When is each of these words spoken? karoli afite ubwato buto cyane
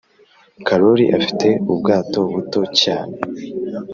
karoli 0.65 1.05
afite 1.17 1.47
ubwato 1.71 2.19
buto 2.31 2.61
cyane 2.81 3.15